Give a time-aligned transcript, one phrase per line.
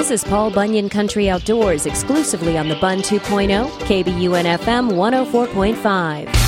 [0.00, 6.39] This is Paul Bunyan Country Outdoors exclusively on the Bun 2.0, KBUN FM 104.5.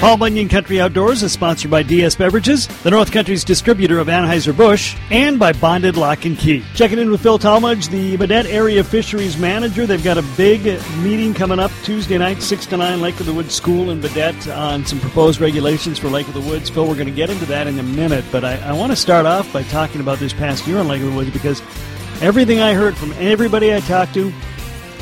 [0.00, 4.96] Paul Bunyan Country Outdoors is sponsored by DS Beverages, the North Country's distributor of Anheuser-Busch,
[5.10, 6.62] and by Bonded Lock and Key.
[6.76, 9.86] Checking in with Phil Talmage, the Baudette Area Fisheries Manager.
[9.86, 13.34] They've got a big meeting coming up Tuesday night, 6 to 9, Lake of the
[13.34, 16.70] Woods School in Baudette on some proposed regulations for Lake of the Woods.
[16.70, 18.96] Phil, we're going to get into that in a minute, but I, I want to
[18.96, 21.60] start off by talking about this past year on Lake of the Woods because
[22.22, 24.32] everything I heard from everybody I talked to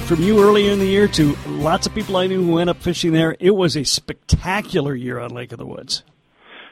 [0.06, 2.80] from you earlier in the year to lots of people I knew who went up
[2.80, 3.36] fishing there.
[3.40, 6.04] It was a spectacular year on Lake of the Woods.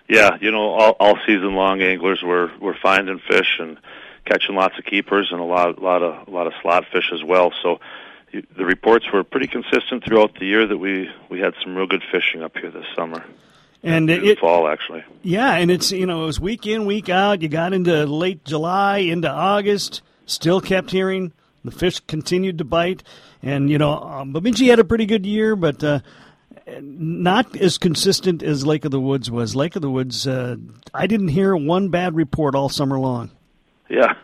[0.09, 3.79] Yeah, you know, all, all season long, anglers were were finding fish and
[4.25, 7.25] catching lots of keepers and a lot, lot of a lot of slot fish as
[7.25, 7.53] well.
[7.61, 7.81] So
[8.33, 12.05] the reports were pretty consistent throughout the year that we we had some real good
[12.13, 13.25] fishing up here this summer
[13.83, 15.05] and it, fall actually.
[15.23, 17.43] Yeah, and it's you know it was week in week out.
[17.43, 20.03] You got into late July into August.
[20.27, 21.33] Still kept hearing
[21.65, 23.03] the fish continued to bite,
[23.43, 26.01] and you know um, Bemidji had a pretty good year, but uh,
[26.81, 29.57] not as consistent as Lake of the Woods was.
[29.57, 30.57] Lake of the Woods, uh,
[30.93, 33.31] I didn't hear one bad report all summer long.
[33.89, 34.15] Yeah,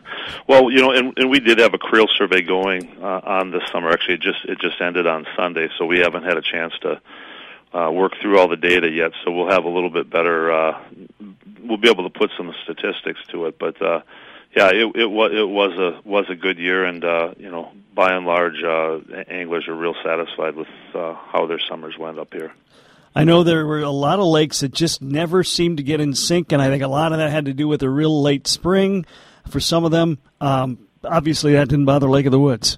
[0.47, 3.63] well, you know, and, and we did have a creel survey going uh, on this
[3.71, 3.89] summer.
[3.89, 7.01] Actually, it just it just ended on Sunday, so we haven't had a chance to
[7.77, 9.11] uh, work through all the data yet.
[9.23, 10.51] So we'll have a little bit better.
[10.51, 10.83] Uh,
[11.63, 13.81] we'll be able to put some statistics to it, but.
[13.81, 14.01] Uh,
[14.55, 17.71] yeah, it it was it was a was a good year, and uh, you know,
[17.93, 18.99] by and large, uh,
[19.29, 22.51] anglers are real satisfied with uh, how their summers went up here.
[23.15, 26.13] I know there were a lot of lakes that just never seemed to get in
[26.15, 28.47] sync, and I think a lot of that had to do with a real late
[28.47, 29.05] spring
[29.49, 30.17] for some of them.
[30.39, 32.77] Um, obviously, that didn't bother Lake of the Woods.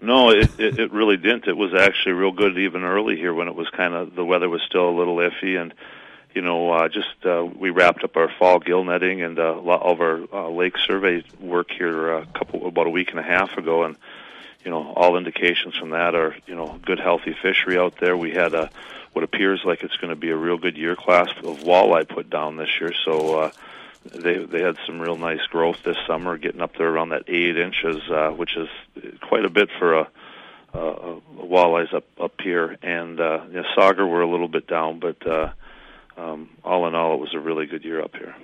[0.00, 1.48] No, it, it it really didn't.
[1.48, 4.48] It was actually real good even early here when it was kind of the weather
[4.48, 5.74] was still a little iffy and
[6.38, 9.92] you know, uh, just uh, we wrapped up our fall gill netting and uh, all
[9.92, 13.58] of our uh, lake survey work here a couple about a week and a half
[13.58, 13.96] ago, and
[14.64, 18.16] you know, all indications from that are you know good healthy fishery out there.
[18.16, 18.70] We had a
[19.14, 22.30] what appears like it's going to be a real good year class of walleye put
[22.30, 23.40] down this year, so.
[23.40, 23.50] Uh,
[24.04, 27.58] they they had some real nice growth this summer, getting up there around that eight
[27.58, 28.68] inches, uh, which is
[29.20, 30.08] quite a bit for a,
[30.72, 32.76] a, a walleyes up up here.
[32.80, 35.50] And uh, you know, sauger were a little bit down, but uh,
[36.18, 38.34] um, all in all, it was a really good year up here.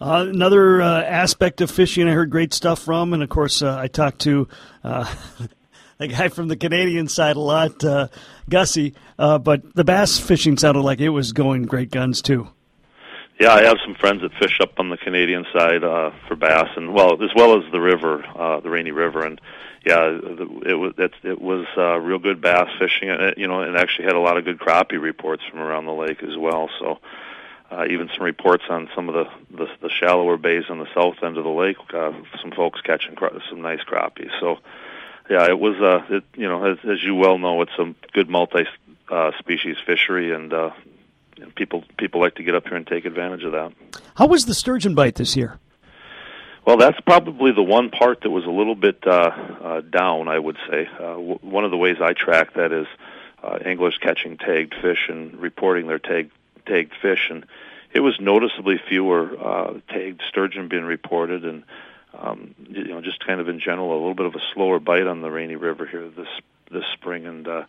[0.00, 3.76] Uh, another uh, aspect of fishing I heard great stuff from, and of course, uh,
[3.76, 4.48] I talked to
[4.82, 5.14] uh,
[5.98, 8.08] the guy from the Canadian side a lot, uh,
[8.48, 12.48] Gussie, uh, but the bass fishing sounded like it was going great guns too.
[13.40, 16.68] Yeah, I have some friends that fish up on the Canadian side uh, for bass,
[16.76, 19.40] and well, as well as the river, uh, the Rainy River, and
[19.82, 20.10] yeah,
[20.66, 24.04] it was it, it was uh, real good bass fishing, and you know, and actually
[24.04, 26.68] had a lot of good crappie reports from around the lake as well.
[26.78, 26.98] So,
[27.70, 31.22] uh, even some reports on some of the, the the shallower bays on the south
[31.22, 32.12] end of the lake, uh,
[32.42, 34.28] some folks catching cra- some nice crappie.
[34.38, 34.58] So,
[35.30, 38.28] yeah, it was uh, it you know, as, as you well know, it's a good
[38.28, 38.66] multi
[39.10, 40.72] uh, species fishery, and uh,
[41.54, 43.72] people people like to get up here and take advantage of that.
[44.16, 45.58] How was the sturgeon bite this year?
[46.66, 50.28] Well, that's probably the one part that was a little bit uh, uh, down.
[50.28, 52.86] I would say uh, w- one of the ways I track that is
[53.42, 56.32] uh, anglers catching tagged fish and reporting their tagged
[56.66, 57.46] tagged fish, and
[57.92, 61.64] it was noticeably fewer uh, tagged sturgeon being reported, and
[62.16, 65.06] um, you know just kind of in general a little bit of a slower bite
[65.06, 66.28] on the Rainy River here this
[66.70, 67.48] this spring and.
[67.48, 67.64] Uh,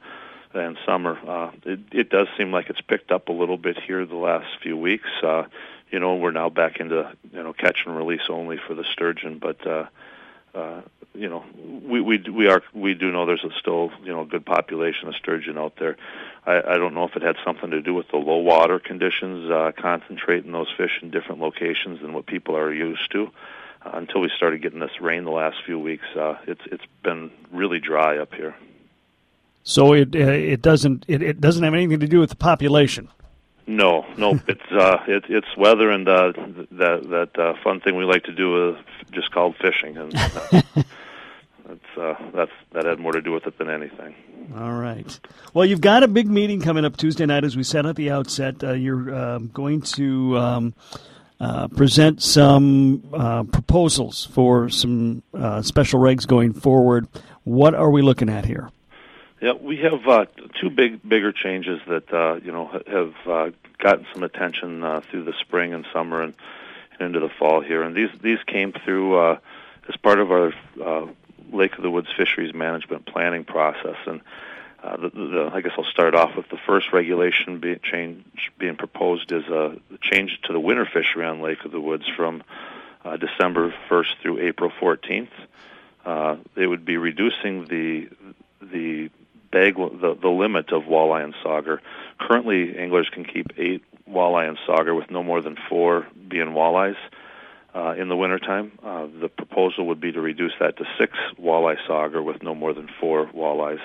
[0.53, 1.17] and summer.
[1.27, 4.47] Uh, it, it does seem like it's picked up a little bit here the last
[4.61, 5.09] few weeks.
[5.23, 5.43] Uh,
[5.91, 9.39] you know, we're now back into you know catch and release only for the sturgeon,
[9.39, 9.85] but uh,
[10.53, 10.81] uh,
[11.13, 11.43] you know,
[11.85, 15.07] we we we are we do know there's a still you know a good population
[15.07, 15.97] of sturgeon out there.
[16.45, 19.49] I, I don't know if it had something to do with the low water conditions,
[19.51, 23.29] uh, concentrating those fish in different locations than what people are used to.
[23.85, 27.31] Uh, until we started getting this rain the last few weeks, uh, it's it's been
[27.51, 28.55] really dry up here.
[29.63, 33.09] So it uh, it doesn't it, it doesn't have anything to do with the population.
[33.67, 36.33] No, no, it's uh, it, it's weather and uh,
[36.71, 38.77] that that uh, fun thing we like to do, is
[39.11, 40.39] just called fishing, and uh,
[41.65, 44.15] that's uh, that's that had more to do with it than anything.
[44.57, 45.19] All right.
[45.53, 48.09] Well, you've got a big meeting coming up Tuesday night, as we said at the
[48.09, 48.63] outset.
[48.63, 50.37] Uh, you're uh, going to.
[50.37, 50.73] Um,
[51.39, 57.07] uh, present some uh, proposals for some uh, special regs going forward.
[57.45, 58.69] What are we looking at here?
[59.41, 60.25] Yeah, we have uh,
[60.59, 63.49] two big, bigger changes that uh, you know have uh,
[63.79, 66.35] gotten some attention uh, through the spring and summer and,
[66.99, 69.39] and into the fall here, and these these came through uh,
[69.89, 71.07] as part of our uh,
[71.51, 73.97] Lake of the Woods fisheries management planning process.
[74.05, 74.21] And
[74.83, 78.23] uh, the, the, I guess I'll start off with the first regulation be, change
[78.59, 82.43] being proposed is a change to the winter fishery on Lake of the Woods from
[83.03, 85.29] uh, December 1st through April 14th.
[86.05, 88.07] Uh, they would be reducing the
[88.61, 89.09] the
[89.51, 91.79] bag the, the limit of walleye and sauger.
[92.19, 96.97] Currently, anglers can keep eight walleye and sauger with no more than four being walleyes
[97.73, 98.71] uh, in the wintertime.
[98.83, 102.73] Uh, the proposal would be to reduce that to six walleye sauger with no more
[102.73, 103.81] than four walleyes.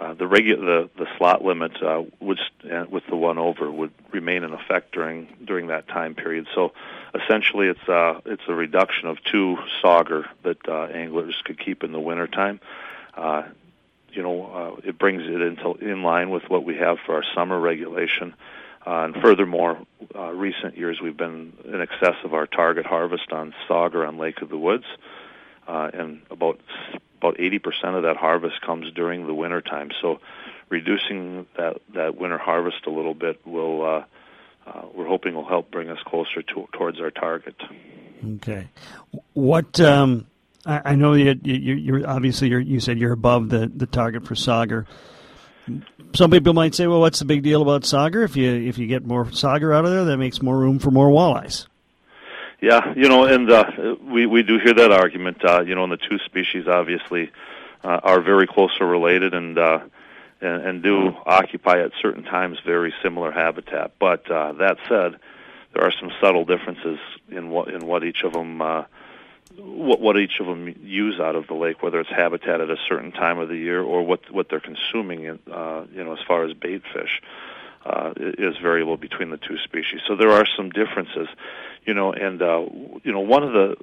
[0.00, 2.40] Uh, the, regu- the the slot limit uh, would
[2.72, 6.46] uh, with the one over would remain in effect during during that time period.
[6.54, 6.72] So
[7.14, 11.92] essentially, it's uh, it's a reduction of two sauger that uh, anglers could keep in
[11.92, 12.60] the wintertime.
[13.14, 13.42] Uh,
[14.12, 17.24] you know, uh, it brings it into in line with what we have for our
[17.34, 18.34] summer regulation.
[18.86, 19.78] Uh, and furthermore,
[20.14, 24.40] uh, recent years we've been in excess of our target harvest on sauger on Lake
[24.40, 24.86] of the Woods,
[25.68, 26.60] uh, and about
[27.18, 29.90] about 80% of that harvest comes during the winter time.
[30.00, 30.20] So,
[30.70, 34.04] reducing that that winter harvest a little bit will uh,
[34.66, 37.56] uh, we're hoping will help bring us closer to, towards our target.
[38.36, 38.68] Okay,
[39.34, 40.26] what um,
[40.66, 44.26] I, I, know you, you, are obviously you're, you said you're above the, the target
[44.26, 44.86] for sauger
[46.14, 48.24] some people might say, well, what's the big deal about sauger?
[48.24, 50.90] If you if you get more sauger out of there, that makes more room for
[50.90, 51.66] more walleyes.
[52.60, 55.44] Yeah, you know, and uh, we we do hear that argument.
[55.44, 57.30] Uh, you know, and the two species obviously
[57.84, 59.80] uh, are very closely related and, uh,
[60.40, 63.92] and and do occupy at certain times very similar habitat.
[63.98, 65.16] But uh, that said,
[65.74, 66.98] there are some subtle differences
[67.30, 68.60] in what in what each of them.
[68.60, 68.84] Uh,
[69.56, 72.76] what what each of them use out of the lake, whether it's habitat at a
[72.88, 76.20] certain time of the year or what what they're consuming, in, uh, you know, as
[76.26, 77.20] far as bait fish,
[77.84, 80.00] uh, is variable between the two species.
[80.06, 81.28] So there are some differences,
[81.84, 82.66] you know, and uh,
[83.02, 83.76] you know one of the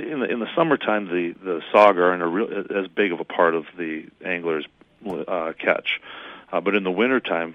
[0.00, 3.24] in the in the summertime the the sauger aren't a real as big of a
[3.24, 4.66] part of the angler's
[5.06, 6.00] uh, catch,
[6.52, 7.54] uh, but in the wintertime,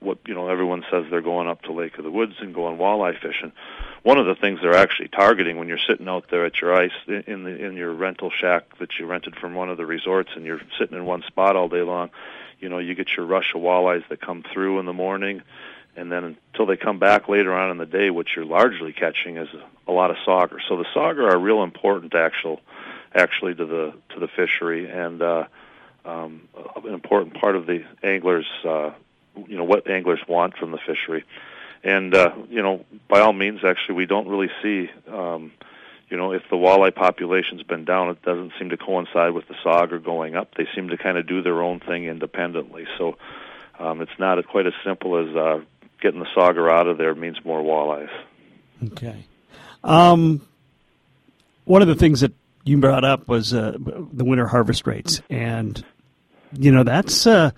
[0.00, 2.76] what you know everyone says they're going up to Lake of the Woods and going
[2.76, 3.52] walleye fishing
[4.02, 6.92] one of the things they're actually targeting when you're sitting out there at your ice
[7.06, 10.44] in the in your rental shack that you rented from one of the resorts and
[10.44, 12.10] you're sitting in one spot all day long
[12.60, 15.42] you know you get your rush of walleyes that come through in the morning
[15.94, 19.36] and then until they come back later on in the day what you're largely catching
[19.36, 19.48] is
[19.86, 22.60] a lot of sauger so the sauger are real important actual
[23.14, 25.44] actually to the to the fishery and uh
[26.04, 26.48] um
[26.84, 28.90] an important part of the anglers uh
[29.46, 31.24] you know what anglers want from the fishery
[31.84, 34.90] and uh, you know, by all means, actually, we don't really see.
[35.08, 35.52] Um,
[36.08, 39.54] you know, if the walleye population's been down, it doesn't seem to coincide with the
[39.64, 40.54] sauger going up.
[40.54, 42.86] They seem to kind of do their own thing independently.
[42.98, 43.16] So
[43.78, 45.60] um, it's not quite as simple as uh,
[46.02, 48.10] getting the sauger out of there means more walleyes.
[48.92, 49.24] Okay.
[49.82, 50.46] Um,
[51.64, 52.32] one of the things that
[52.64, 53.76] you brought up was uh,
[54.12, 55.84] the winter harvest rates, and
[56.52, 57.50] you know that's uh,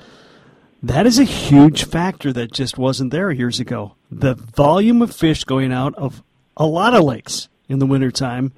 [0.83, 3.97] that is a huge factor that just wasn't there years ago.
[4.21, 6.23] The volume of fish going out of
[6.57, 8.53] a lot of lakes in the wintertime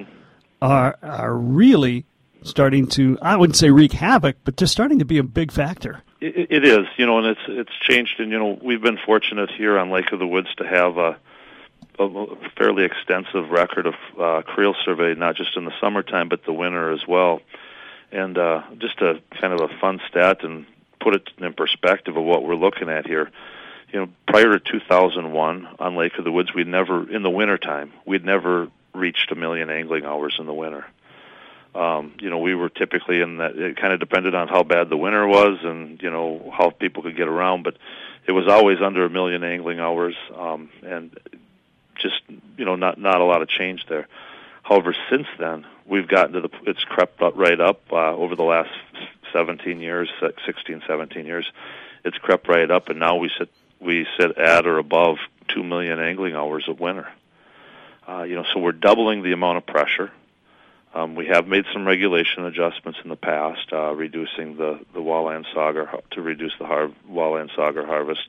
[0.60, 2.04] are are really
[2.42, 6.02] starting to I wouldn't say wreak havoc, but just starting to be a big factor.
[6.20, 9.50] It, it is, you know, and it's it's changed, and you know, we've been fortunate
[9.50, 11.16] here on Lake of the Woods to have a,
[11.98, 16.52] a fairly extensive record of uh, creel survey, not just in the summertime but the
[16.52, 17.40] winter as well.
[18.12, 20.66] And uh, just a kind of a fun stat, and
[21.00, 23.30] put it in perspective of what we're looking at here,
[23.92, 27.92] you know, prior to 2001 on Lake of the Woods, we'd never, in the wintertime,
[28.04, 30.86] we'd never reached a million angling hours in the winter.
[31.74, 33.56] Um, you know, we were typically in that.
[33.56, 37.02] It kind of depended on how bad the winter was, and you know how people
[37.02, 37.64] could get around.
[37.64, 37.76] But
[38.26, 41.14] it was always under a million angling hours, um, and
[41.96, 42.22] just
[42.56, 44.08] you know not not a lot of change there.
[44.62, 48.42] However, since then we've gotten to the it's crept up right up uh, over the
[48.42, 48.70] last
[49.34, 50.08] 17 years,
[50.46, 51.50] 16, 17 years,
[52.04, 53.50] it's crept right up, and now we sit
[53.86, 55.16] we sit at or above
[55.48, 57.08] two million angling hours of winter.
[58.08, 60.10] Uh, you know, so we're doubling the amount of pressure.
[60.94, 65.36] Um, we have made some regulation adjustments in the past, uh, reducing the the walleye
[65.36, 68.22] and sauger to reduce the har- walleye and sauger harvest.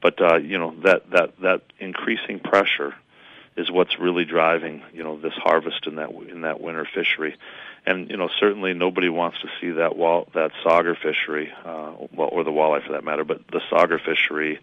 [0.00, 2.94] But uh, you know that that that increasing pressure
[3.56, 7.36] is what's really driving you know this harvest in that in that winter fishery
[7.86, 12.28] and you know certainly nobody wants to see that wall that sauger fishery, uh, well,
[12.30, 14.58] or the walleye for that matter, but the sauger fishery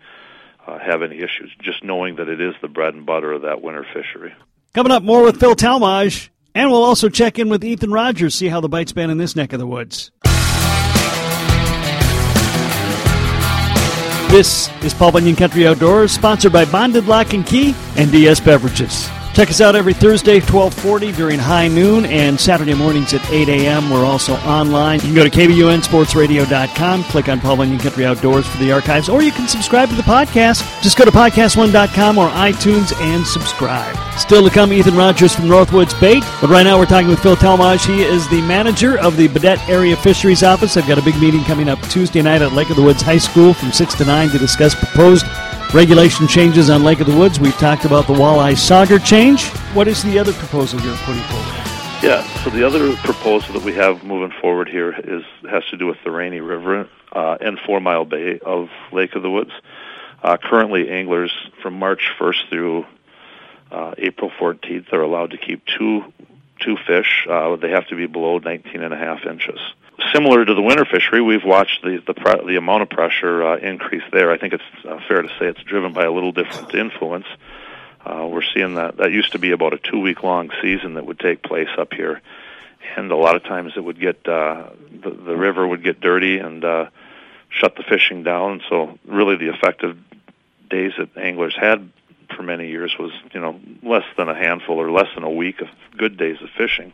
[0.67, 1.51] uh, have any issues.
[1.61, 4.33] Just knowing that it is the bread and butter of that winter fishery.
[4.73, 8.47] Coming up, more with Phil Talmage, and we'll also check in with Ethan Rogers, see
[8.47, 10.11] how the bites been in this neck of the woods.
[14.29, 19.09] This is Paul Bunyan Country Outdoors, sponsored by Bonded Lock and Key and DS Beverages.
[19.37, 23.87] Check us out every Thursday, 1240 during high noon and Saturday mornings at 8 a.m.
[23.91, 24.95] We're also online.
[25.01, 29.21] You can go to KBUNSportsRadio.com, click on Paul Bunyan Country Outdoors for the archives, or
[29.21, 30.81] you can subscribe to the podcast.
[30.81, 33.95] Just go to podcast1.com or iTunes and subscribe.
[34.17, 36.23] Still to come, Ethan Rogers from Northwoods Bait.
[36.41, 37.85] But right now we're talking with Phil Talmage.
[37.85, 40.77] He is the manager of the Baudette Area Fisheries Office.
[40.77, 43.19] I've got a big meeting coming up Tuesday night at Lake of the Woods High
[43.19, 45.27] School from 6 to 9 to discuss proposed
[45.73, 47.39] regulation changes on Lake of the Woods.
[47.39, 49.47] We've talked about the walleye sauger change.
[49.73, 51.45] What is the other proposal you're putting forward?
[52.03, 55.87] Yeah, so the other proposal that we have moving forward here is has to do
[55.87, 59.51] with the Rainy River uh, and Four Mile Bay of Lake of the Woods.
[60.21, 61.31] Uh, currently, anglers
[61.61, 62.85] from March 1st through
[63.71, 66.13] uh, April 14th are allowed to keep two
[66.59, 67.25] two fish.
[67.29, 69.59] Uh, they have to be below 19 and a half inches
[70.13, 73.57] similar to the winter fishery, we've watched the the, pre- the amount of pressure uh,
[73.57, 74.31] increase there.
[74.31, 77.25] I think it's uh, fair to say it's driven by a little different influence.
[78.05, 81.05] Uh, we're seeing that that used to be about a two week long season that
[81.05, 82.21] would take place up here,
[82.95, 84.69] and a lot of times it would get uh,
[85.03, 86.89] the, the river would get dirty and uh,
[87.49, 88.61] shut the fishing down.
[88.69, 89.97] So really, the effective
[90.69, 91.91] days that anglers had
[92.35, 95.61] for many years was you know less than a handful or less than a week
[95.61, 96.93] of good days of fishing.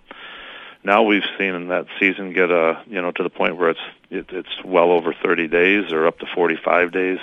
[0.83, 3.79] Now we've seen in that season get a you know to the point where it's
[4.09, 7.19] it, it's well over 30 days or up to 45 days.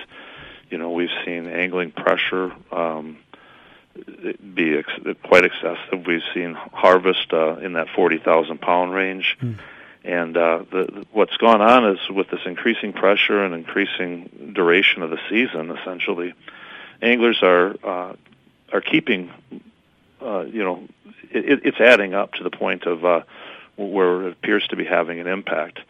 [0.70, 3.18] You know we've seen angling pressure um,
[4.54, 6.06] be ex- quite excessive.
[6.06, 9.36] We've seen harvest uh, in that 40,000 pound range.
[9.40, 9.58] Mm.
[10.02, 15.02] And uh, the, the, what's gone on is with this increasing pressure and increasing duration
[15.02, 16.32] of the season, essentially,
[17.02, 18.14] anglers are uh,
[18.72, 19.30] are keeping,
[20.22, 20.88] uh, you know,
[21.30, 23.22] it, it's adding up to the point of uh,
[23.88, 25.80] where it appears to be having an impact.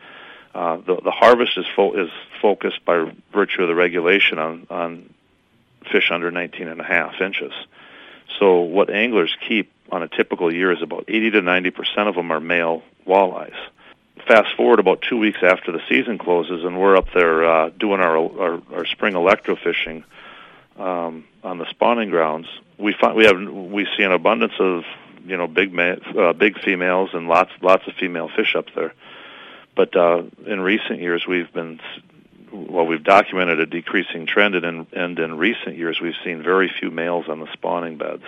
[0.54, 2.10] Uh, the, the harvest is, fo- is
[2.42, 5.14] focused by virtue of the regulation on, on
[5.90, 7.52] fish under 19 and a half inches.
[8.38, 12.14] So what anglers keep on a typical year is about 80 to 90 percent of
[12.14, 13.56] them are male walleyes.
[14.26, 18.00] Fast forward about two weeks after the season closes, and we're up there uh, doing
[18.00, 20.04] our, our our spring electrofishing
[20.78, 22.46] um, on the spawning grounds.
[22.78, 24.84] We find we have we see an abundance of
[25.26, 28.92] you know big ma- uh, big females and lots lots of female fish up there.
[29.76, 31.80] But uh, in recent years, we've been
[32.52, 36.68] well, we've documented a decreasing trend, and in, and in recent years, we've seen very
[36.68, 38.24] few males on the spawning beds.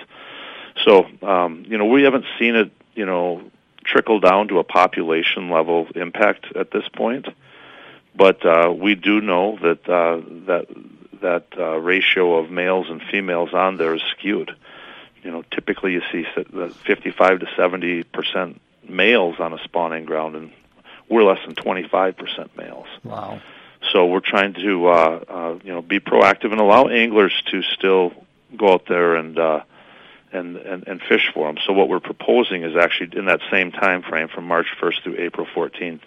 [0.84, 3.42] So, um, you know, we haven't seen it, you know,
[3.84, 7.26] trickle down to a population level impact at this point.
[8.14, 10.66] But uh, we do know that uh, that
[11.20, 14.54] that uh, ratio of males and females on there is skewed
[15.22, 16.24] you know, typically you see
[16.86, 20.52] 55 to 70 percent males on a spawning ground, and
[21.08, 22.86] we're less than 25 percent males.
[23.04, 23.40] Wow.
[23.92, 28.12] So we're trying to, uh, uh, you know, be proactive and allow anglers to still
[28.56, 29.62] go out there and uh,
[30.32, 31.62] and, and and fish for them.
[31.66, 35.16] So what we're proposing is actually in that same time frame, from March 1st through
[35.18, 36.00] April 14th,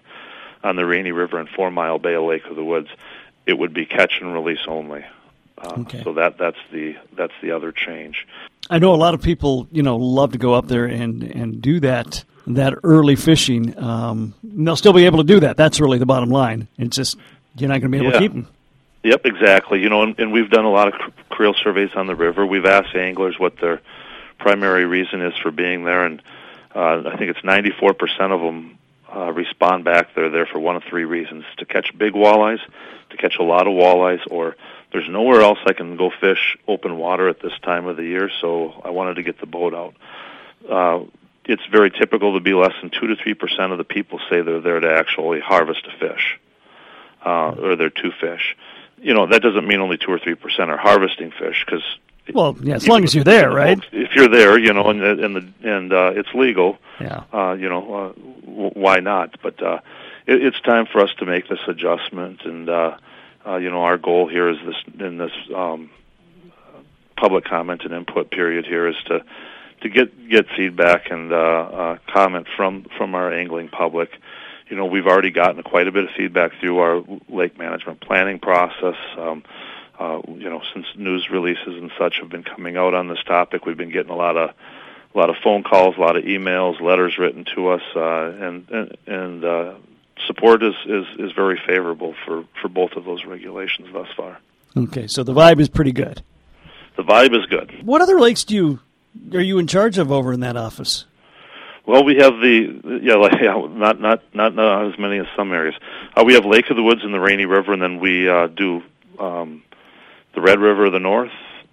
[0.64, 2.90] on the Rainy River and Four Mile Bay of Lake of the Woods,
[3.46, 5.06] it would be catch and release only.
[5.58, 6.04] Uh, okay.
[6.04, 8.28] So that that's the that's the other change.
[8.70, 11.62] I know a lot of people, you know, love to go up there and and
[11.62, 13.78] do that that early fishing.
[13.82, 15.58] Um, they'll still be able to do that.
[15.58, 16.68] That's really the bottom line.
[16.78, 17.18] It's just
[17.56, 18.14] you're not going to be able yeah.
[18.14, 18.48] to keep them.
[19.04, 19.82] Yep, exactly.
[19.82, 22.46] You know, and, and we've done a lot of creel surveys on the river.
[22.46, 23.82] We've asked anglers what their
[24.40, 26.22] primary reason is for being there, and
[26.74, 28.78] uh, I think it's 94% of them
[29.16, 30.16] uh, respond back.
[30.16, 32.60] They're there for one of three reasons: to catch big walleyes,
[33.12, 34.56] to catch a lot of walleyes, or
[34.96, 38.32] there's nowhere else I can go fish open water at this time of the year,
[38.40, 39.94] so I wanted to get the boat out.
[40.70, 41.04] Uh,
[41.44, 44.42] it's very typical to be less than two to three percent of the people say
[44.42, 46.40] they're there to actually harvest a fish,
[47.26, 48.56] uh, or they're to fish.
[48.98, 51.84] You know that doesn't mean only two or three percent are harvesting fish because.
[52.34, 53.78] Well, yeah, as long as you're there, right?
[53.92, 56.78] If you're there, you know, and and the and uh, it's legal.
[57.02, 57.26] Yeah.
[57.34, 58.14] Uh, you know, uh,
[58.46, 59.38] w- why not?
[59.44, 59.80] But uh,
[60.26, 62.98] it, it's time for us to make this adjustment, and uh,
[63.46, 65.90] uh, you know, our goal here is this in this um,
[67.18, 69.24] public comment and input period here is to
[69.82, 74.10] to get get feedback and uh, uh, comment from from our angling public.
[74.70, 78.40] You know, we've already gotten quite a bit of feedback through our lake management planning
[78.40, 78.96] process.
[79.18, 79.44] Um,
[80.00, 83.66] uh, you know, since news releases and such have been coming out on this topic,
[83.66, 84.50] we've been getting a lot of
[85.14, 88.70] a lot of phone calls, a lot of emails, letters written to us, uh, and
[88.70, 89.74] and, and uh,
[90.28, 94.40] support is, is, is very favorable for, for both of those regulations thus far.
[94.78, 96.22] Okay, so the vibe is pretty good.
[96.98, 97.86] The vibe is good.
[97.86, 98.80] What other lakes do you
[99.34, 101.06] are you in charge of over in that office?
[101.86, 105.52] Well, we have the yeah, like, yeah not not not not as many as some
[105.52, 105.76] areas.
[106.16, 108.48] Uh, we have Lake of the Woods and the Rainy River, and then we uh,
[108.48, 108.84] do
[109.20, 109.64] um,
[110.34, 111.32] the Red River of the North,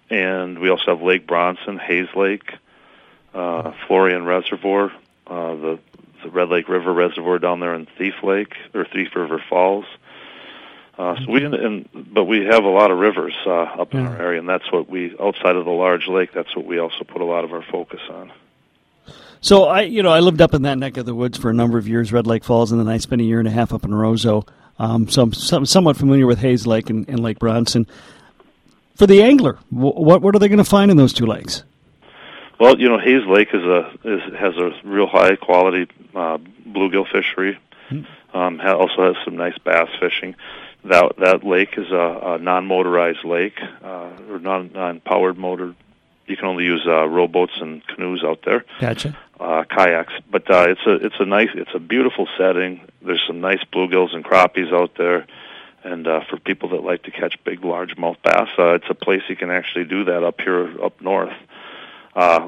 [0.09, 2.53] and we also have Lake Bronson, Hayes Lake,
[3.33, 4.91] uh, Florian Reservoir,
[5.27, 5.79] uh, the
[6.23, 9.85] the Red Lake River Reservoir down there in Thief Lake or Thief River Falls.
[10.97, 14.09] Uh, so we and but we have a lot of rivers uh, up in Yeah.
[14.11, 16.31] our area, and that's what we outside of the large lake.
[16.33, 18.31] That's what we also put a lot of our focus on.
[19.41, 21.53] So I, you know, I lived up in that neck of the woods for a
[21.53, 23.73] number of years, Red Lake Falls, and then I spent a year and a half
[23.73, 24.47] up in Roseau.
[24.79, 27.85] Um, so I'm some, somewhat familiar with Hayes Lake and, and Lake Bronson.
[28.95, 31.63] For the angler, wh- what what are they going to find in those two lakes?
[32.63, 37.11] Well, you know, Hayes Lake is a is, has a real high quality uh, bluegill
[37.11, 37.59] fishery.
[38.33, 40.35] Um, ha- also has some nice bass fishing.
[40.85, 45.75] That that lake is a, a non-motorized lake uh, or non non-powered motor.
[46.25, 48.63] You can only use uh, rowboats and canoes out there.
[48.79, 49.17] Gotcha.
[49.41, 50.13] uh, kayaks.
[50.31, 52.79] But uh, it's a it's a nice it's a beautiful setting.
[53.01, 55.27] There's some nice bluegills and crappies out there,
[55.83, 59.23] and uh, for people that like to catch big largemouth bass, uh, it's a place
[59.27, 61.33] you can actually do that up here up north.
[61.33, 61.62] Uh,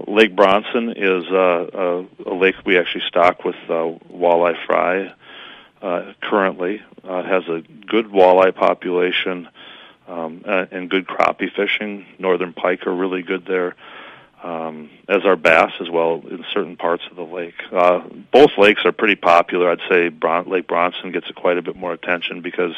[0.08, 5.14] lake Bronson is uh, a, a lake we actually stock with uh, walleye fry.
[5.82, 9.48] Uh, currently, uh, has a good walleye population
[10.08, 12.06] um, uh, and good crappie fishing.
[12.18, 13.76] Northern pike are really good there
[14.46, 17.56] um, as are bass as well in certain parts of the lake.
[17.72, 19.72] Uh, both lakes are pretty popular.
[19.72, 22.76] I'd say Bron- Lake Bronson gets quite a bit more attention because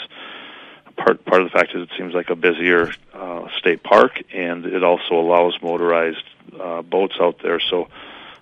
[0.96, 4.66] part part of the fact is it seems like a busier uh, state park, and
[4.66, 6.24] it also allows motorized
[6.60, 7.60] uh, boats out there.
[7.60, 7.88] So.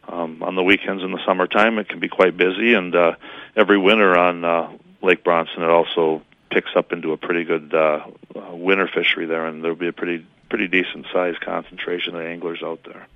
[0.07, 3.15] Um, on the weekends in the summertime, it can be quite busy, and uh,
[3.55, 8.05] every winter on uh, Lake Bronson, it also picks up into a pretty good uh,
[8.35, 12.61] uh, winter fishery there, and there'll be a pretty pretty decent sized concentration of anglers
[12.61, 13.07] out there.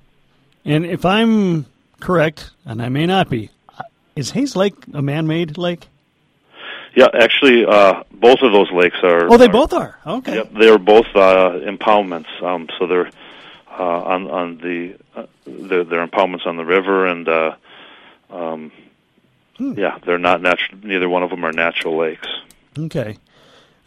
[0.66, 1.68] And if I'm
[2.00, 3.52] correct, and I may not be,
[4.16, 5.88] is Hayes Lake a man-made lake?
[6.96, 9.32] Yeah, actually, uh, both of those lakes are.
[9.32, 10.00] Oh, they are- both are.
[10.08, 10.38] Okay.
[10.38, 12.42] Yep, they're both uh, impoundments.
[12.42, 13.12] Um, so they're
[13.80, 17.56] uh, on on the uh, they're, they're impoundments on the river, and uh,
[18.30, 18.72] um,
[19.60, 20.80] yeah, they're not natural.
[20.84, 22.28] Neither one of them are natural lakes.
[22.78, 23.18] Okay.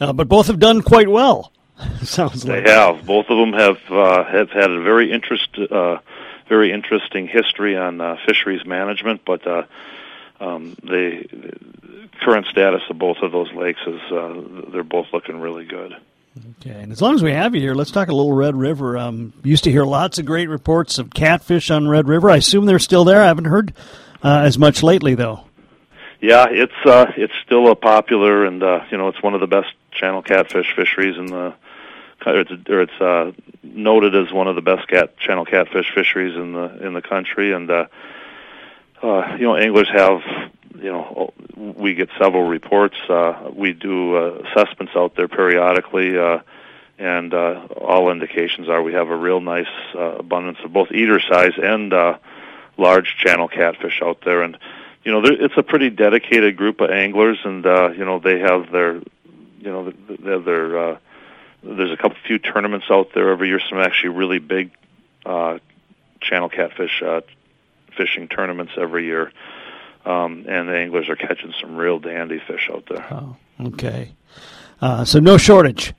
[0.00, 1.52] Uh, but both have done quite well.
[2.02, 2.66] Sounds They like.
[2.66, 3.06] have.
[3.06, 5.98] Both of them have uh, have had a very interest, uh,
[6.48, 9.22] very interesting history on uh, fisheries management.
[9.24, 9.62] But uh,
[10.40, 15.40] um, they, the current status of both of those lakes is uh, they're both looking
[15.40, 15.94] really good.
[16.36, 18.96] Okay, and as long as we have you here, let's talk a little Red River.
[18.96, 22.30] Um, used to hear lots of great reports of catfish on Red River.
[22.30, 23.20] I assume they're still there.
[23.20, 23.74] I haven't heard
[24.22, 25.44] uh, as much lately, though.
[26.20, 29.46] Yeah, it's uh, it's still a popular, and uh, you know, it's one of the
[29.46, 31.54] best channel catfish fisheries in the.
[32.24, 33.32] Or it's, or it's uh,
[33.64, 37.52] noted as one of the best cat channel catfish fisheries in the in the country,
[37.52, 37.86] and uh,
[39.02, 40.20] uh, you know, anglers have,
[40.76, 42.96] you know, we get several reports.
[43.08, 46.40] Uh, we do uh, assessments out there periodically, uh,
[46.98, 51.20] and uh, all indications are we have a real nice uh, abundance of both eater
[51.20, 52.18] size and uh,
[52.76, 54.58] large channel catfish out there, and
[55.04, 58.70] you know, it's a pretty dedicated group of anglers, and uh, you know, they have
[58.70, 58.94] their,
[59.58, 59.92] you know,
[60.24, 60.78] have their.
[60.78, 60.98] Uh,
[61.64, 63.60] there's a couple few tournaments out there every year.
[63.68, 64.70] Some actually really big
[65.26, 65.58] uh,
[66.20, 67.22] channel catfish uh,
[67.96, 69.32] fishing tournaments every year,
[70.04, 73.06] um, and the anglers are catching some real dandy fish out there.
[73.10, 74.12] Oh, okay.
[74.80, 75.94] Uh, so no shortage.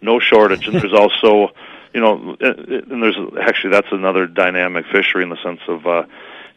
[0.00, 1.52] No shortage, and there's also,
[1.92, 5.86] you know, and there's actually that's another dynamic fishery in the sense of.
[5.86, 6.04] Uh,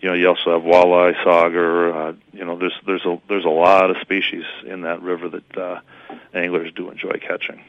[0.01, 1.93] you know, you also have walleye, sauger.
[1.93, 5.57] Uh, you know, there's there's a there's a lot of species in that river that
[5.57, 5.81] uh,
[6.33, 7.61] anglers do enjoy catching.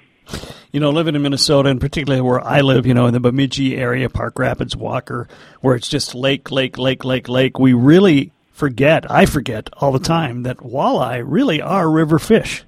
[0.70, 3.76] You know, living in Minnesota, and particularly where I live, you know, in the Bemidji
[3.76, 5.26] area, Park Rapids, Walker,
[5.60, 9.98] where it's just lake, lake, lake, lake, lake, we really forget, I forget all the
[9.98, 12.64] time, that walleye really are river fish.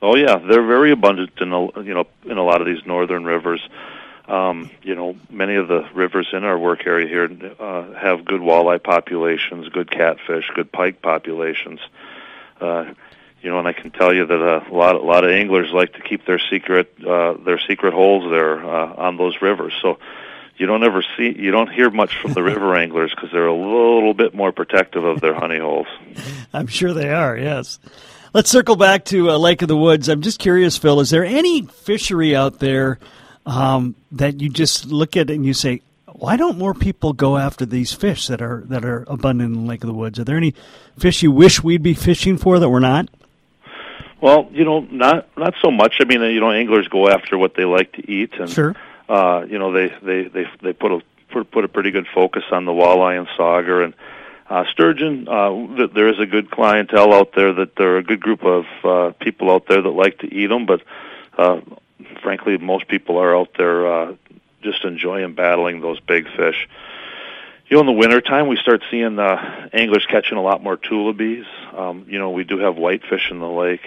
[0.00, 3.24] Oh yeah, they're very abundant in a, you know in a lot of these northern
[3.24, 3.66] rivers.
[4.28, 8.40] Um, you know, many of the rivers in our work area here uh, have good
[8.40, 11.80] walleye populations, good catfish, good pike populations.
[12.60, 12.94] Uh,
[13.42, 15.94] you know, and I can tell you that a lot a lot of anglers like
[15.94, 19.74] to keep their secret uh, their secret holes there uh, on those rivers.
[19.82, 19.98] So
[20.56, 23.54] you don't ever see you don't hear much from the river anglers because they're a
[23.54, 25.86] little bit more protective of their honey holes.
[26.52, 27.78] I'm sure they are, yes.
[28.34, 30.08] Let's circle back to uh, Lake of the Woods.
[30.08, 32.98] I'm just curious, Phil, is there any fishery out there
[33.44, 37.66] um, that you just look at and you say, why don't more people go after
[37.66, 40.18] these fish that are that are abundant in Lake of the Woods?
[40.18, 40.54] Are there any
[40.96, 43.08] fish you wish we'd be fishing for that we're not?
[44.20, 45.96] Well, you know, not not so much.
[46.00, 48.76] I mean, you know, anglers go after what they like to eat, and Sure.
[49.08, 51.02] Uh, you know, they they they they put a
[51.44, 53.94] put, a pretty good focus on the walleye and sauger and
[54.48, 55.26] uh, sturgeon.
[55.28, 58.44] Uh, th- there is a good clientele out there that there are a good group
[58.44, 60.82] of uh, people out there that like to eat them, but
[61.38, 61.60] uh,
[62.22, 64.14] frankly, most people are out there uh,
[64.62, 66.68] just enjoying battling those big fish.
[67.68, 71.46] you know, in the wintertime, we start seeing uh, anglers catching a lot more tullibees.
[71.74, 73.82] Um, you know, we do have whitefish in the lake,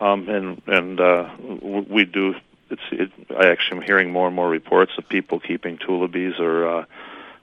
[0.00, 2.34] um, and and uh, we do.
[2.70, 2.82] It's.
[2.92, 6.84] It, I actually am hearing more and more reports of people keeping tullibees, or uh,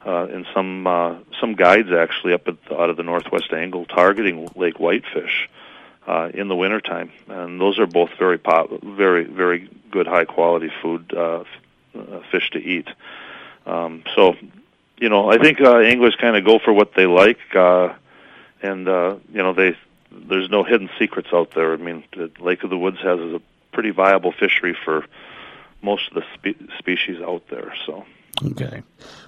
[0.05, 4.49] uh, in some uh, some guides actually up at, out of the northwest angle targeting
[4.55, 5.49] lake whitefish
[6.07, 10.71] uh, in the wintertime, and those are both very pop, very very good high quality
[10.81, 11.43] food uh,
[11.97, 12.87] uh, fish to eat.
[13.65, 14.35] Um, so
[14.97, 17.93] you know, I think uh, anglers kind of go for what they like, uh,
[18.61, 19.77] and uh, you know, they
[20.11, 21.73] there's no hidden secrets out there.
[21.73, 22.03] I mean,
[22.39, 23.41] Lake of the Woods has a
[23.77, 25.05] pretty viable fishery for
[25.83, 27.75] most of the spe- species out there.
[27.85, 28.07] So.
[28.43, 28.81] Okay.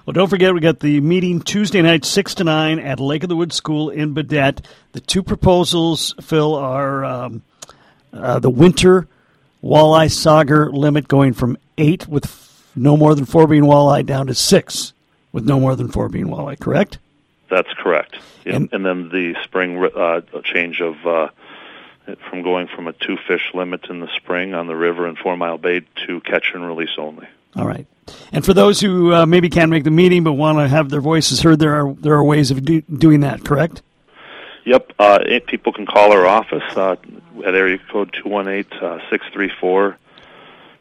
[0.04, 3.28] Well, don't forget, we got the meeting Tuesday night, 6 to 9 at Lake of
[3.28, 4.64] the Woods School in Baudette.
[4.90, 7.42] The two proposals, Phil, are um,
[8.12, 9.06] uh, the winter
[9.62, 14.26] walleye sauger limit going from 8 with f- no more than 4 being walleye down
[14.26, 14.92] to 6
[15.30, 16.98] with no more than four being walleye, correct?
[17.48, 18.16] That's correct.
[18.44, 21.28] And, and then the spring uh, change of uh,
[22.28, 25.36] from going from a two fish limit in the spring on the river in Four
[25.36, 27.28] Mile Bay to catch and release only.
[27.56, 27.86] All right.
[28.32, 31.00] And for those who uh, maybe can't make the meeting but want to have their
[31.00, 33.82] voices heard, there are there are ways of do, doing that, correct?
[34.64, 34.92] Yep.
[34.98, 36.96] Uh, people can call our office uh,
[37.44, 39.96] at area code two one eight uh, six three four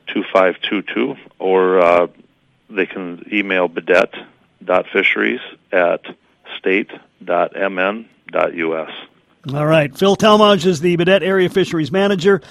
[0.07, 2.07] two five two two, or uh,
[2.69, 4.25] they can email Baudette
[4.91, 6.05] fisheries at
[6.57, 6.91] state.mn.us.
[9.53, 9.95] All right.
[9.95, 12.41] Phil Talmage is the Baudette Area Fisheries Manager.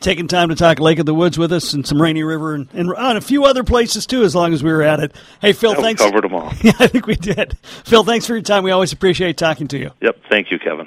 [0.00, 2.68] Taking time to talk Lake of the Woods with us and some Rainy River and,
[2.74, 5.14] and, and a few other places too, as long as we were at it.
[5.40, 6.02] Hey, Phil, thanks.
[6.02, 6.52] covered them all.
[6.62, 7.56] Yeah, I think we did.
[7.84, 8.64] Phil, thanks for your time.
[8.64, 9.90] We always appreciate talking to you.
[10.02, 10.18] Yep.
[10.28, 10.84] Thank you, Kevin.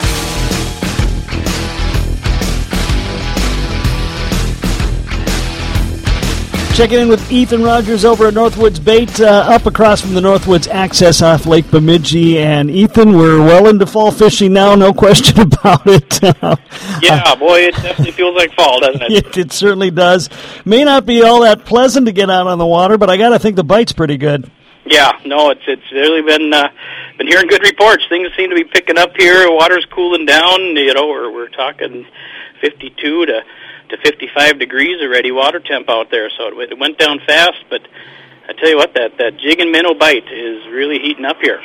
[6.78, 10.68] Checking in with Ethan Rogers over at Northwoods Bait, uh, up across from the Northwoods
[10.68, 12.38] Access off Lake Bemidji.
[12.38, 16.22] And Ethan, we're well into fall fishing now, no question about it.
[17.02, 19.12] yeah, boy, it definitely feels like fall, doesn't it?
[19.12, 19.38] it?
[19.38, 20.30] It certainly does.
[20.66, 23.30] May not be all that pleasant to get out on the water, but I got
[23.30, 24.52] to think the bite's pretty good.
[24.86, 26.70] Yeah, no, it's it's really been uh,
[27.18, 28.04] been hearing good reports.
[28.08, 29.52] Things seem to be picking up here.
[29.52, 30.62] Water's cooling down.
[30.76, 32.06] You know, we're we're talking
[32.62, 33.42] fifty two to
[33.89, 37.63] to 55 degrees already water temp out there, so it, it went down fast.
[37.69, 37.82] But
[38.47, 41.62] I tell you what, that that jig and minnow bite is really heating up here.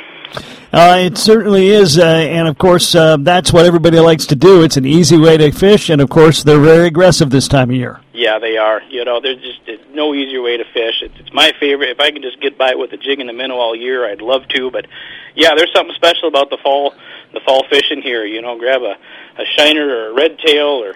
[0.73, 4.63] Uh, it certainly is, uh, and of course, uh, that's what everybody likes to do.
[4.63, 7.77] It's an easy way to fish, and of course, they're very aggressive this time of
[7.77, 8.01] year.
[8.15, 8.81] Yeah, they are.
[8.89, 11.03] You know, there's just no easier way to fish.
[11.03, 11.91] It's, it's my favorite.
[11.91, 14.23] If I could just get by with a jig and a minnow all year, I'd
[14.23, 14.71] love to.
[14.71, 14.87] But
[15.35, 16.95] yeah, there's something special about the fall,
[17.35, 18.25] the fall fishing here.
[18.25, 18.97] You know, grab a,
[19.39, 20.95] a shiner or a red tail or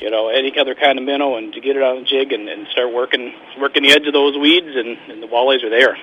[0.00, 2.48] you know, any other kind of minnow, and to get it on the jig and,
[2.48, 5.96] and start working working the edge of those weeds, and, and the walleyes are there.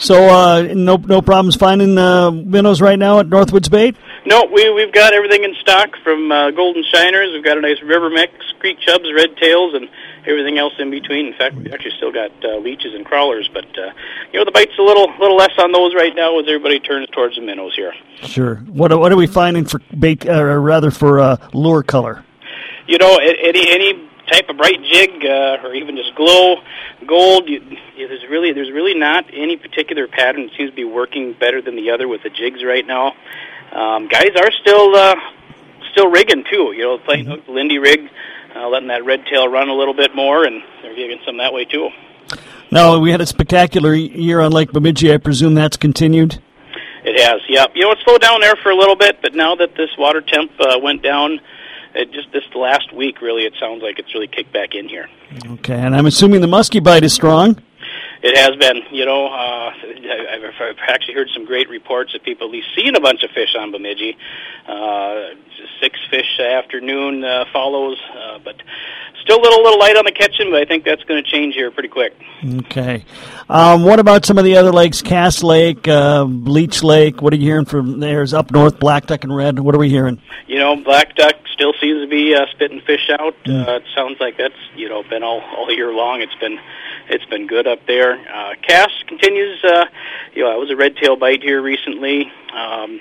[0.00, 3.96] So, uh, no no problems finding uh, minnows right now at Northwoods Bait.
[4.24, 7.32] No, we we've got everything in stock from uh, golden shiners.
[7.34, 9.90] We've got a nice river mix, creek chubs, red tails, and
[10.26, 11.26] everything else in between.
[11.26, 13.92] In fact, we've actually still got uh, leeches and crawlers, but uh,
[14.32, 17.06] you know the bite's a little little less on those right now as everybody turns
[17.10, 17.92] towards the minnows here.
[18.22, 18.56] Sure.
[18.56, 22.24] What what are we finding for bait, uh, or rather for uh, lure color?
[22.90, 26.56] You know, any any type of bright jig uh, or even just glow
[27.06, 27.62] gold, you,
[27.96, 31.62] you, there's really there's really not any particular pattern that seems to be working better
[31.62, 33.14] than the other with the jigs right now.
[33.72, 35.14] Um, guys are still uh,
[35.92, 36.72] still rigging too.
[36.76, 37.52] You know, playing mm-hmm.
[37.52, 38.10] Lindy rig,
[38.56, 41.52] uh, letting that red tail run a little bit more, and they're gigging some that
[41.52, 41.90] way too.
[42.72, 45.12] Now we had a spectacular year on Lake Bemidji.
[45.12, 46.42] I presume that's continued.
[47.02, 47.66] It has, yeah.
[47.74, 50.20] You know, it slowed down there for a little bit, but now that this water
[50.20, 51.40] temp uh, went down,
[51.94, 55.08] it just this last week, really, it sounds like it's really kicked back in here.
[55.46, 57.60] Okay, and I'm assuming the muskie bite is strong.
[58.22, 58.82] It has been.
[58.90, 62.96] You know, uh, I've, I've actually heard some great reports of people at least seeing
[62.96, 64.16] a bunch of fish on Bemidji.
[64.68, 65.34] Uh,
[65.80, 68.56] six fish afternoon uh, follows, uh, but
[69.22, 71.54] still a little, little light on the catching, but I think that's going to change
[71.54, 72.14] here pretty quick.
[72.44, 73.04] Okay.
[73.48, 75.02] Um, what about some of the other lakes?
[75.02, 77.22] Cass Lake, uh, Leech Lake.
[77.22, 78.22] What are you hearing from there?
[78.22, 79.58] Is up north, black duck and red.
[79.58, 80.20] What are we hearing?
[80.46, 83.34] You know, black duck still seems to be uh, spitting fish out.
[83.44, 83.66] Mm.
[83.66, 86.22] Uh, it sounds like that's you know been all all year long.
[86.22, 86.58] It's been
[87.10, 88.12] it's been good up there.
[88.12, 89.62] Uh, Cass continues.
[89.62, 89.84] Uh,
[90.34, 92.30] you know, I was a red tail bite here recently.
[92.54, 93.00] Um,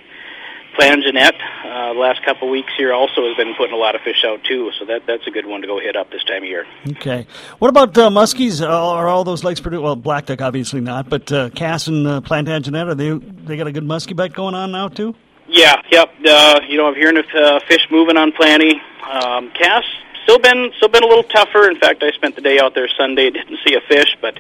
[0.78, 1.34] Plantagenet,
[1.66, 4.24] uh, the last couple of weeks here also has been putting a lot of fish
[4.24, 6.48] out too, so that that's a good one to go hit up this time of
[6.48, 6.66] year.
[6.92, 7.26] Okay,
[7.58, 8.66] what about uh, muskies?
[8.66, 9.82] Are all those lakes produced?
[9.82, 13.68] Well, black duck obviously not, but uh, Cass and uh, Plantagenet are they they got
[13.68, 15.16] a good muskie bite going on now too?
[15.48, 16.14] Yeah, yep.
[16.26, 18.80] Uh, you know, I'm hearing of uh, fish moving on Planty.
[19.10, 19.84] Um, Cass
[20.24, 21.70] still been still been a little tougher.
[21.70, 24.40] In fact, I spent the day out there Sunday, didn't see a fish, but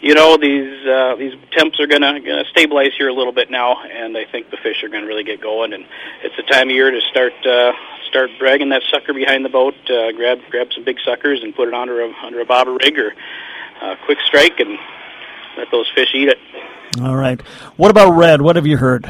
[0.00, 3.82] you know these uh, these temps are gonna, gonna stabilize here a little bit now,
[3.82, 5.72] and I think the fish are gonna really get going.
[5.72, 5.86] And
[6.22, 7.72] it's the time of year to start uh,
[8.08, 9.74] start dragging that sucker behind the boat.
[9.88, 12.98] Uh, grab grab some big suckers and put it under a under a bobber rig
[12.98, 13.14] or
[13.80, 14.78] uh, quick strike, and
[15.56, 16.38] let those fish eat it.
[17.02, 17.40] All right.
[17.76, 18.40] What about red?
[18.40, 19.04] What have you heard?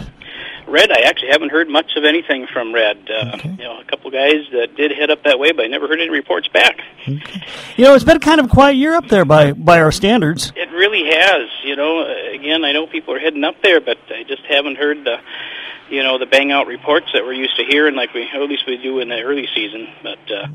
[0.75, 3.09] Red, I actually haven't heard much of anything from Red.
[3.09, 3.51] Uh, okay.
[3.51, 6.01] You know, a couple guys that did head up that way, but I never heard
[6.01, 6.81] any reports back.
[7.03, 7.43] Okay.
[7.77, 10.53] You know, it's been kind of a quiet year up there by by our standards.
[10.57, 11.49] It really has.
[11.63, 15.05] You know, again, I know people are heading up there, but I just haven't heard
[15.05, 15.19] the,
[15.91, 18.65] you know, the bang out reports that we're used to hearing, like we at least
[18.67, 19.87] we do in the early season.
[20.03, 20.49] But uh,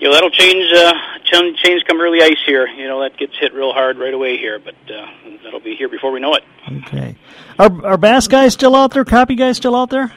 [0.00, 0.72] you know, that'll change.
[0.72, 2.66] Uh, change come early ice here.
[2.66, 5.06] You know, that gets hit real hard right away here, but uh,
[5.44, 6.44] that'll be here before we know it.
[6.86, 7.16] Okay.
[7.58, 9.04] Are, are bass guys still out there?
[9.04, 10.12] Crappie guys still out there?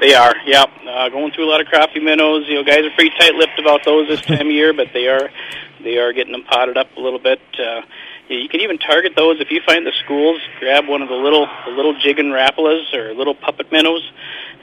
[0.00, 0.34] They are.
[0.44, 0.68] Yep.
[0.86, 2.48] Uh, going through a lot of crappie minnows.
[2.48, 5.30] You know, guys are pretty tight-lipped about those this time of year, but they are
[5.82, 7.40] they are getting them potted up a little bit.
[7.58, 7.82] Uh,
[8.28, 10.40] you can even target those if you find the schools.
[10.58, 14.02] Grab one of the little the little jig and rapalas or little puppet minnows,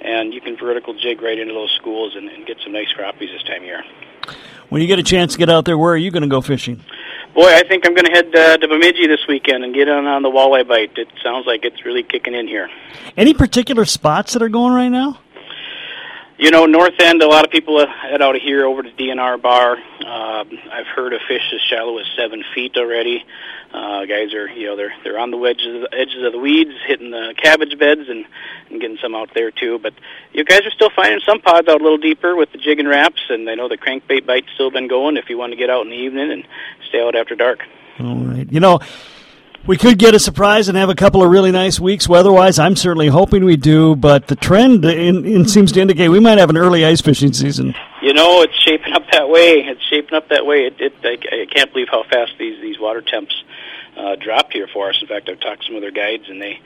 [0.01, 3.32] and you can vertical jig right into those schools and, and get some nice crappies
[3.32, 3.84] this time of year.
[4.69, 6.41] When you get a chance to get out there, where are you going to go
[6.41, 6.84] fishing?
[7.34, 10.06] Boy, I think I'm going to head uh, to Bemidji this weekend and get on
[10.06, 10.97] on the walleye bite.
[10.97, 12.69] It sounds like it's really kicking in here.
[13.15, 15.19] Any particular spots that are going right now?
[16.38, 17.21] You know, North End.
[17.21, 19.77] A lot of people head out of here over to DNR Bar.
[20.06, 23.23] Uh, I've heard of fish as shallow as seven feet already.
[23.73, 26.39] Uh, guys are, you know, they're they're on the edges of the, edges of the
[26.39, 28.25] weeds, hitting the cabbage beds, and
[28.69, 29.77] and getting some out there too.
[29.80, 29.93] But
[30.32, 32.88] you guys are still finding some pods out a little deeper with the jig and
[32.88, 35.17] wraps, and I know the crankbait bite's still been going.
[35.17, 36.47] If you want to get out in the evening and
[36.88, 37.60] stay out after dark.
[37.99, 38.80] All right, you know
[39.67, 42.58] we could get a surprise and have a couple of really nice weeks weather-wise.
[42.58, 46.38] I'm certainly hoping we do, but the trend in, in seems to indicate we might
[46.38, 47.75] have an early ice fishing season.
[48.02, 49.66] You know, it's shaping up that way.
[49.66, 50.66] It's shaping up that way.
[50.68, 53.34] It, it I, I can't believe how fast these these water temps
[53.96, 55.00] uh, dropped here for us.
[55.02, 56.60] In fact, I've talked to some other guides, and they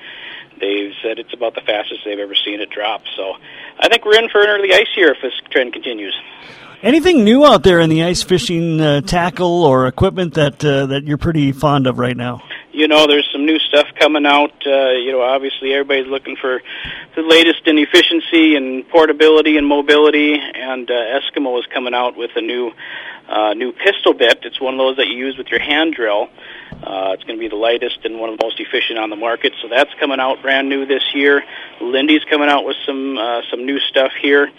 [0.60, 3.04] they've said it's about the fastest they've ever seen it drop.
[3.16, 3.38] So,
[3.80, 6.16] I think we're in for an early ice year if this trend continues.
[6.84, 11.04] Anything new out there in the ice fishing uh, tackle or equipment that uh, that
[11.04, 12.42] you're pretty fond of right now?
[12.74, 14.54] you know, there's some new stuff coming out.
[14.66, 16.62] Uh, you know, obviously everybody's looking for
[17.16, 20.34] the latest in efficiency and portability and mobility.
[20.34, 22.72] And uh, Eskimo is coming out with a new
[23.28, 24.40] uh, new pistol bit.
[24.44, 26.30] It's one of those that you use with your hand drill.
[26.72, 29.16] Uh, it's going to be the lightest and one of the most efficient on the
[29.16, 29.54] market.
[29.62, 31.44] So that's coming out brand new this year.
[31.80, 34.50] Lindy's coming out with some uh, some new stuff here.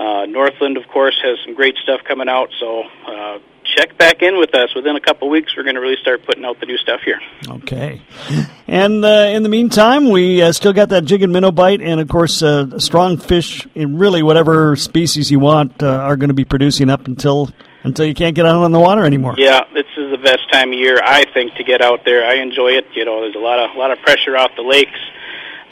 [0.00, 2.48] Uh, Northland, of course, has some great stuff coming out.
[2.58, 3.38] So uh,
[3.76, 4.74] check back in with us.
[4.74, 7.02] Within a couple of weeks, we're going to really start putting out the new stuff
[7.04, 7.20] here.
[7.46, 8.00] Okay.
[8.66, 12.00] And uh, in the meantime, we uh, still got that jig and minnow bite, and
[12.00, 16.34] of course, uh, strong fish in really whatever species you want uh, are going to
[16.34, 17.50] be producing up until
[17.82, 19.34] until you can't get out on the water anymore.
[19.36, 22.26] Yeah, this is the best time of year, I think, to get out there.
[22.26, 22.86] I enjoy it.
[22.94, 24.98] You know, there's a lot of a lot of pressure off the lakes.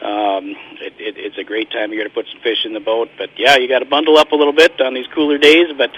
[0.03, 2.81] Um, it, it, it's a great time of year to put some fish in the
[2.81, 3.09] boat.
[3.19, 5.91] But yeah, you got to bundle up a little bit on these cooler days, but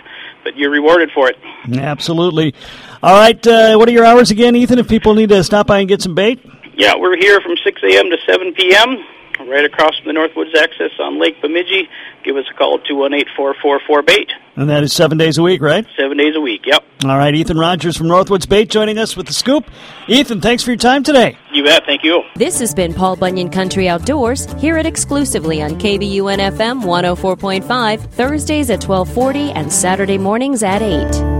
[0.43, 1.37] but you're rewarded for it.
[1.71, 2.55] Absolutely.
[3.03, 4.79] All right, uh, what are your hours again, Ethan?
[4.79, 6.41] If people need to stop by and get some bait.
[6.75, 8.11] Yeah, we're here from 6 a.m.
[8.11, 9.05] to 7 p.m.
[9.49, 11.89] Right across from the Northwoods access on Lake Bemidji.
[12.25, 14.31] Give us a call at 218-444-BAIT.
[14.57, 15.87] And that is seven days a week, right?
[15.97, 16.85] Seven days a week, yep.
[17.05, 19.65] All right, Ethan Rogers from Northwoods Bait joining us with the scoop.
[20.07, 21.39] Ethan, thanks for your time today.
[21.53, 22.23] You bet, thank you.
[22.37, 24.53] This has been Paul Bunyan Country Outdoors.
[24.61, 31.40] Hear it exclusively on KBUN FM 104.5, Thursdays at 1240 and Saturday mornings at 8.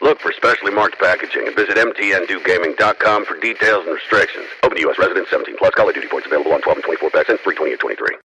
[0.00, 4.46] Look for specially marked packaging and visit mtndewgaming.com for details and restrictions.
[4.62, 4.98] Open to U.S.
[4.98, 5.72] residents 17 plus.
[5.76, 8.25] Of Duty points available on 12 and 24 packs and 320 and 23.